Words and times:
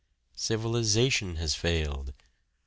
Civilization 0.35 1.35
has 1.35 1.53
failed. 1.53 2.15